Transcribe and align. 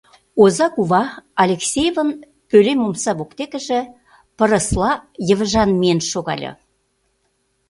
Оза 0.41 0.67
кува 0.73 1.03
Алексеевын 1.43 2.09
пӧлем 2.49 2.79
омса 2.87 3.11
воктекыже 3.19 3.79
пырысла 4.37 4.91
йывыжан 5.27 5.69
миен 5.79 5.99
шогале. 6.11 6.51